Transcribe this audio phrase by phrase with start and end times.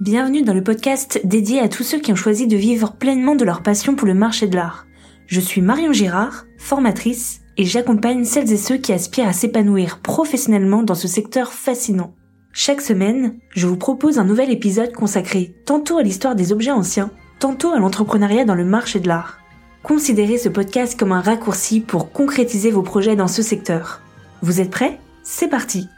[0.00, 3.44] Bienvenue dans le podcast dédié à tous ceux qui ont choisi de vivre pleinement de
[3.44, 4.86] leur passion pour le marché de l'art.
[5.28, 10.82] Je suis Marion Girard, formatrice, et j'accompagne celles et ceux qui aspirent à s'épanouir professionnellement
[10.82, 12.12] dans ce secteur fascinant.
[12.52, 17.12] Chaque semaine, je vous propose un nouvel épisode consacré tantôt à l'histoire des objets anciens,
[17.38, 19.38] tantôt à l'entrepreneuriat dans le marché de l'art.
[19.84, 24.02] Considérez ce podcast comme un raccourci pour concrétiser vos projets dans ce secteur.
[24.42, 24.98] Vous êtes prêts?
[25.22, 25.88] C'est parti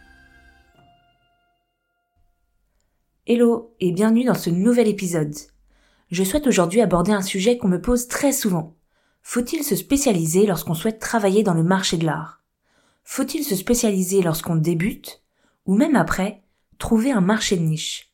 [3.28, 5.34] Hello et bienvenue dans ce nouvel épisode.
[6.12, 8.76] Je souhaite aujourd'hui aborder un sujet qu'on me pose très souvent.
[9.20, 12.44] Faut-il se spécialiser lorsqu'on souhaite travailler dans le marché de l'art?
[13.02, 15.24] Faut-il se spécialiser lorsqu'on débute
[15.64, 16.44] Ou même après,
[16.78, 18.12] trouver un marché de niche?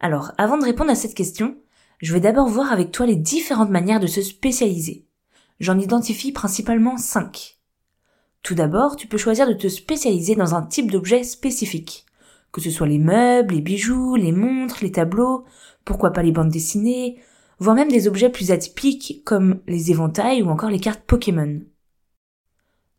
[0.00, 1.58] Alors, avant de répondre à cette question,
[2.00, 5.06] je vais d'abord voir avec toi les différentes manières de se spécialiser.
[5.60, 7.58] J'en identifie principalement cinq.
[8.42, 12.06] Tout d'abord, tu peux choisir de te spécialiser dans un type d'objet spécifique
[12.54, 15.44] que ce soit les meubles, les bijoux, les montres, les tableaux,
[15.84, 17.18] pourquoi pas les bandes dessinées,
[17.58, 21.62] voire même des objets plus atypiques comme les éventails ou encore les cartes Pokémon.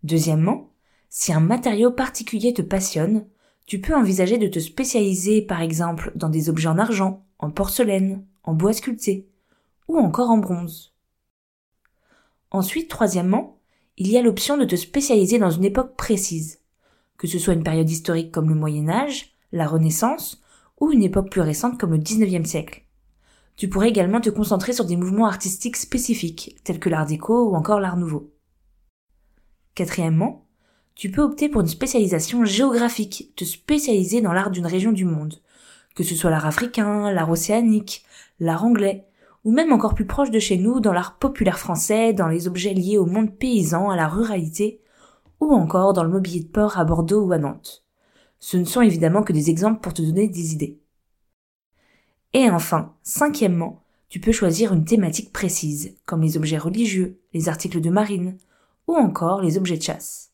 [0.04, 0.74] Deuxièmement,
[1.08, 3.28] si un matériau particulier te passionne,
[3.66, 8.26] tu peux envisager de te spécialiser par exemple dans des objets en argent, en porcelaine,
[8.44, 9.30] en bois sculpté,
[9.88, 10.94] ou encore en bronze.
[12.52, 13.58] Ensuite, troisièmement,
[13.96, 16.60] il y a l'option de te spécialiser dans une époque précise,
[17.18, 20.42] que ce soit une période historique comme le Moyen Âge, la Renaissance
[20.80, 22.84] ou une époque plus récente comme le XIXe siècle.
[23.56, 27.56] Tu pourrais également te concentrer sur des mouvements artistiques spécifiques, tels que l'art déco ou
[27.56, 28.34] encore l'art nouveau.
[29.74, 30.46] Quatrièmement,
[30.94, 35.36] tu peux opter pour une spécialisation géographique, te spécialiser dans l'art d'une région du monde,
[35.96, 38.04] que ce soit l'art africain, l'art océanique,
[38.42, 39.08] l'art anglais,
[39.46, 42.74] ou même encore plus proche de chez nous dans l'art populaire français, dans les objets
[42.74, 44.82] liés au monde paysan, à la ruralité,
[45.40, 47.85] ou encore dans le mobilier de port à Bordeaux ou à Nantes.
[48.48, 50.80] Ce ne sont évidemment que des exemples pour te donner des idées.
[52.32, 57.82] Et enfin, cinquièmement, tu peux choisir une thématique précise, comme les objets religieux, les articles
[57.82, 58.38] de marine,
[58.86, 60.32] ou encore les objets de chasse.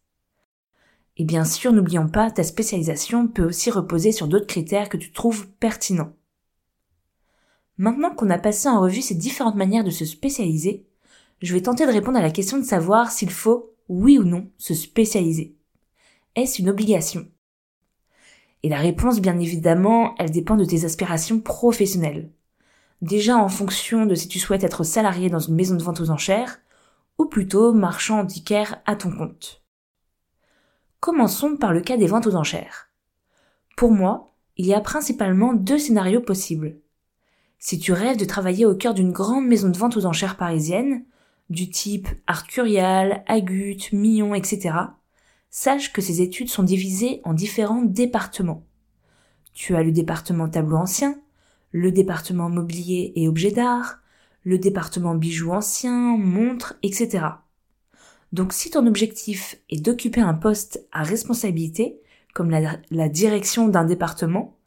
[1.16, 5.14] Et bien sûr, n'oublions pas, ta spécialisation peut aussi reposer sur d'autres critères que tu
[5.14, 6.12] trouves pertinents.
[7.78, 10.86] Maintenant qu'on a passé en revue ces différentes manières de se spécialiser,
[11.42, 14.52] je vais tenter de répondre à la question de savoir s'il faut, oui ou non,
[14.58, 15.56] se spécialiser.
[16.36, 17.26] Est-ce une obligation?
[18.64, 22.32] Et la réponse, bien évidemment, elle dépend de tes aspirations professionnelles.
[23.02, 26.12] Déjà en fonction de si tu souhaites être salarié dans une maison de vente aux
[26.12, 26.60] enchères,
[27.18, 29.64] ou plutôt marchand antiquaire à ton compte.
[31.00, 32.90] Commençons par le cas des ventes aux enchères.
[33.76, 36.78] Pour moi, il y a principalement deux scénarios possibles.
[37.58, 41.04] Si tu rêves de travailler au cœur d'une grande maison de vente aux enchères parisienne,
[41.50, 44.76] du type Arcurial, Agut, Millon, etc.,
[45.52, 48.66] sache que ces études sont divisées en différents départements.
[49.54, 51.20] Tu as le département tableau ancien,
[51.72, 54.00] le département mobilier et objets d'art,
[54.44, 57.26] le département bijoux anciens, montres, etc.
[58.32, 62.02] Donc si ton objectif est d'occuper un poste à responsabilité,
[62.34, 64.58] comme la, la direction d'un département,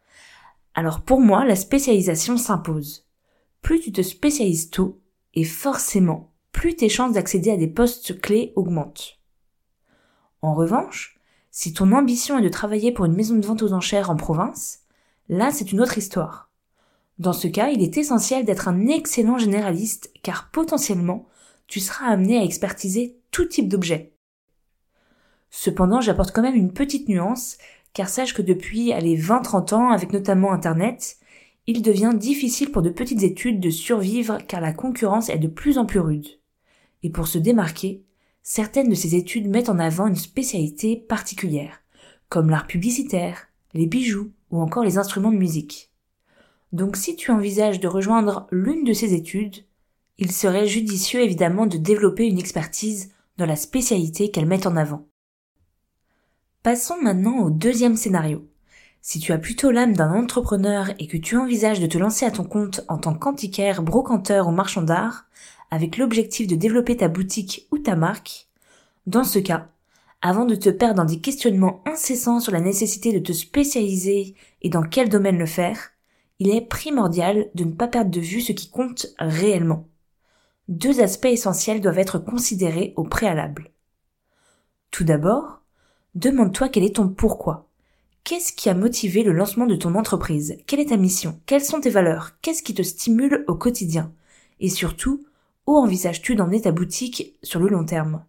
[0.75, 3.07] alors pour moi, la spécialisation s'impose.
[3.63, 5.01] Plus tu te spécialises tôt,
[5.33, 9.19] et forcément, plus tes chances d'accéder à des postes clés augmentent.
[10.45, 11.19] En revanche,
[11.51, 14.81] si ton ambition est de travailler pour une maison de vente aux enchères en province,
[15.31, 16.51] là c'est une autre histoire.
[17.19, 21.27] Dans ce cas, il est essentiel d'être un excellent généraliste car potentiellement,
[21.67, 24.13] tu seras amené à expertiser tout type d'objet.
[25.49, 27.57] Cependant, j'apporte quand même une petite nuance
[27.95, 31.17] car sache que depuis les 20-30 ans, avec notamment Internet,
[31.67, 35.79] il devient difficile pour de petites études de survivre car la concurrence est de plus
[35.79, 36.29] en plus rude.
[37.03, 38.04] Et pour se démarquer,
[38.45, 41.81] certaines de ces études mettent en avant une spécialité particulière,
[42.29, 45.91] comme l'art publicitaire, les bijoux ou encore les instruments de musique.
[46.71, 49.65] Donc si tu envisages de rejoindre l'une de ces études,
[50.19, 55.09] il serait judicieux évidemment de développer une expertise dans la spécialité qu'elles mettent en avant.
[56.63, 58.47] Passons maintenant au deuxième scénario.
[59.01, 62.31] Si tu as plutôt l'âme d'un entrepreneur et que tu envisages de te lancer à
[62.31, 65.27] ton compte en tant qu'antiquaire, brocanteur ou marchand d'art,
[65.75, 68.47] avec l'objectif de développer ta boutique ou ta marque,
[69.07, 69.71] dans ce cas,
[70.23, 74.69] avant de te perdre dans des questionnements incessants sur la nécessité de te spécialiser et
[74.69, 75.91] dans quel domaine le faire,
[76.39, 79.89] il est primordial de ne pas perdre de vue ce qui compte réellement.
[80.69, 83.73] Deux aspects essentiels doivent être considérés au préalable.
[84.93, 85.61] Tout d'abord,
[86.15, 87.69] demande-toi quel est ton pourquoi.
[88.23, 90.57] Qu'est-ce qui a motivé le lancement de ton entreprise?
[90.69, 91.41] Quelle est ta mission?
[91.47, 92.39] Quelles sont tes valeurs?
[92.43, 94.13] Qu'est-ce qui te stimule au quotidien?
[94.61, 95.25] Et surtout,
[95.67, 98.25] où envisages-tu d'emmener ta boutique sur le long terme?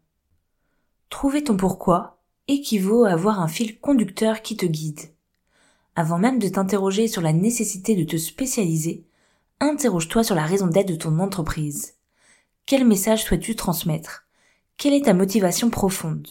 [1.09, 4.99] Trouver ton pourquoi équivaut à avoir un fil conducteur qui te guide.
[5.95, 9.05] Avant même de t'interroger sur la nécessité de te spécialiser,
[9.59, 11.95] interroge-toi sur la raison d'être de ton entreprise.
[12.65, 14.25] Quel message souhaites-tu transmettre?
[14.77, 16.27] Quelle est ta motivation profonde?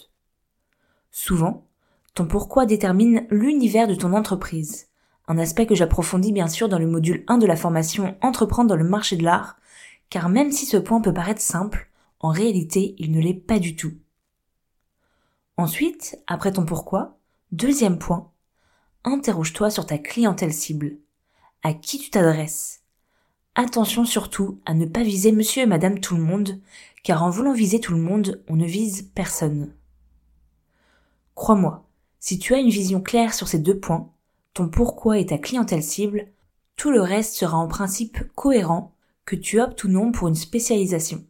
[1.10, 1.66] Souvent,
[2.14, 4.88] ton pourquoi détermine l'univers de ton entreprise.
[5.26, 8.76] Un aspect que j'approfondis bien sûr dans le module 1 de la formation Entreprendre dans
[8.76, 9.56] le marché de l'art,
[10.10, 11.90] car même si ce point peut paraître simple,
[12.20, 13.94] en réalité il ne l'est pas du tout.
[15.56, 17.18] Ensuite, après ton pourquoi,
[17.52, 18.32] deuxième point,
[19.04, 20.98] interroge-toi sur ta clientèle cible.
[21.62, 22.82] À qui tu t'adresses?
[23.54, 26.60] Attention surtout à ne pas viser monsieur et madame tout le monde,
[27.04, 29.72] car en voulant viser tout le monde, on ne vise personne.
[31.34, 31.86] Crois-moi,
[32.18, 34.10] si tu as une vision claire sur ces deux points,
[34.54, 36.28] ton pourquoi et ta clientèle cible,
[36.76, 38.93] tout le reste sera en principe cohérent,
[39.24, 41.24] que tu optes ou non pour une spécialisation.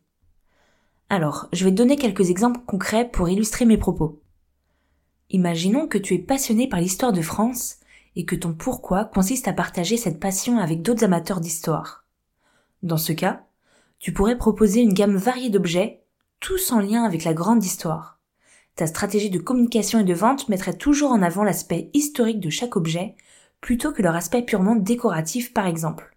[1.08, 4.22] Alors, je vais te donner quelques exemples concrets pour illustrer mes propos.
[5.30, 7.76] Imaginons que tu es passionné par l'histoire de France
[8.16, 12.04] et que ton pourquoi consiste à partager cette passion avec d'autres amateurs d'histoire.
[12.82, 13.46] Dans ce cas,
[13.98, 16.04] tu pourrais proposer une gamme variée d'objets,
[16.40, 18.20] tous en lien avec la grande histoire.
[18.76, 22.76] Ta stratégie de communication et de vente mettrait toujours en avant l'aspect historique de chaque
[22.76, 23.14] objet,
[23.60, 26.13] plutôt que leur aspect purement décoratif par exemple.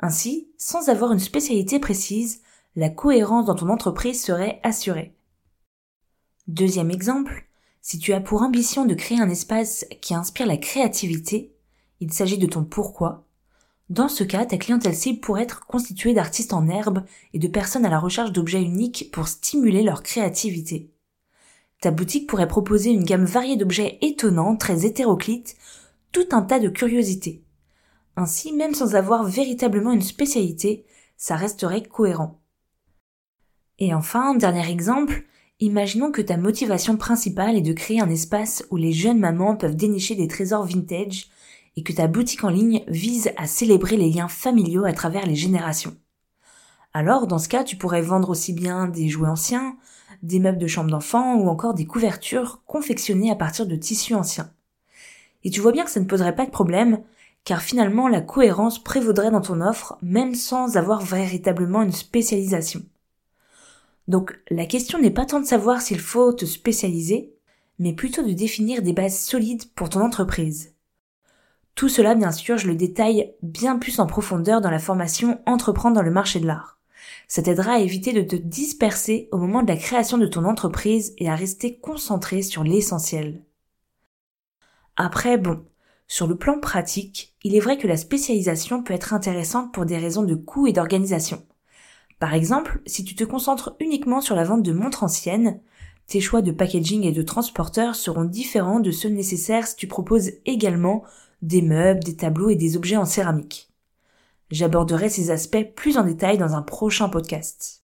[0.00, 2.42] Ainsi, sans avoir une spécialité précise,
[2.74, 5.14] la cohérence dans ton entreprise serait assurée.
[6.48, 7.46] Deuxième exemple,
[7.82, 11.54] si tu as pour ambition de créer un espace qui inspire la créativité,
[12.00, 13.26] il s'agit de ton pourquoi.
[13.90, 17.04] Dans ce cas, ta clientèle cible pourrait être constituée d'artistes en herbe
[17.34, 20.90] et de personnes à la recherche d'objets uniques pour stimuler leur créativité.
[21.80, 25.56] Ta boutique pourrait proposer une gamme variée d'objets étonnants, très hétéroclites,
[26.12, 27.42] tout un tas de curiosités.
[28.20, 30.84] Ainsi, même sans avoir véritablement une spécialité,
[31.16, 32.38] ça resterait cohérent.
[33.78, 35.24] Et enfin, dernier exemple,
[35.58, 39.74] imaginons que ta motivation principale est de créer un espace où les jeunes mamans peuvent
[39.74, 41.30] dénicher des trésors vintage
[41.76, 45.34] et que ta boutique en ligne vise à célébrer les liens familiaux à travers les
[45.34, 45.96] générations.
[46.92, 49.78] Alors, dans ce cas, tu pourrais vendre aussi bien des jouets anciens,
[50.22, 54.52] des meubles de chambre d'enfants ou encore des couvertures confectionnées à partir de tissus anciens.
[55.42, 57.02] Et tu vois bien que ça ne poserait pas de problème,
[57.44, 62.82] car finalement la cohérence prévaudrait dans ton offre même sans avoir véritablement une spécialisation.
[64.08, 67.34] Donc la question n'est pas tant de savoir s'il faut te spécialiser,
[67.78, 70.74] mais plutôt de définir des bases solides pour ton entreprise.
[71.74, 75.96] Tout cela, bien sûr, je le détaille bien plus en profondeur dans la formation Entreprendre
[75.96, 76.78] dans le marché de l'art.
[77.26, 81.14] Ça t'aidera à éviter de te disperser au moment de la création de ton entreprise
[81.16, 83.44] et à rester concentré sur l'essentiel.
[84.96, 85.64] Après, bon,
[86.10, 89.96] sur le plan pratique, il est vrai que la spécialisation peut être intéressante pour des
[89.96, 91.46] raisons de coût et d'organisation.
[92.18, 95.60] Par exemple, si tu te concentres uniquement sur la vente de montres anciennes,
[96.08, 100.32] tes choix de packaging et de transporteur seront différents de ceux nécessaires si tu proposes
[100.46, 101.04] également
[101.42, 103.70] des meubles, des tableaux et des objets en céramique.
[104.50, 107.84] J'aborderai ces aspects plus en détail dans un prochain podcast.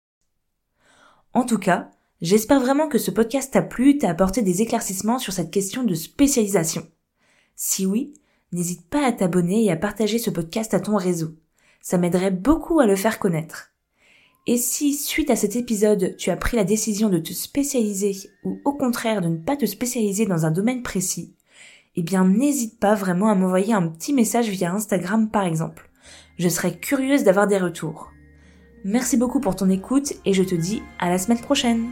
[1.34, 1.90] En tout cas,
[2.22, 5.96] j'espère vraiment que ce podcast t'a plu, t'a apporté des éclaircissements sur cette question de
[5.96, 6.86] spécialisation.
[7.56, 8.14] Si oui,
[8.52, 11.36] n'hésite pas à t'abonner et à partager ce podcast à ton réseau.
[11.82, 13.72] Ça m'aiderait beaucoup à le faire connaître.
[14.48, 18.60] Et si, suite à cet épisode, tu as pris la décision de te spécialiser ou
[18.66, 21.36] au contraire de ne pas te spécialiser dans un domaine précis,
[21.96, 25.90] eh bien n'hésite pas vraiment à m'envoyer un petit message via Instagram par exemple.
[26.40, 28.12] Je serais curieuse d'avoir des retours.
[28.84, 31.92] Merci beaucoup pour ton écoute et je te dis à la semaine prochaine.